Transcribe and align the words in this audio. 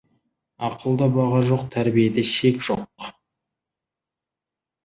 Ақылда 0.67 1.07
баға 1.17 1.41
жоқ, 1.49 1.65
тәрбиеде 1.75 2.23
шек 2.31 2.59
жоқ. 2.71 3.07